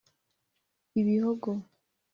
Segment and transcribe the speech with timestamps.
[0.99, 1.51] ibihogo